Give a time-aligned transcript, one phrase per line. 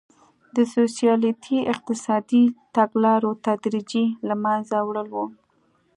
[0.55, 2.43] د سوسیالیستي اقتصادي
[2.75, 5.25] تګلارو تدریجي له منځه وړل وو.